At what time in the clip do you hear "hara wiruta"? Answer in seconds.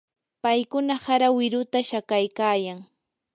1.05-1.79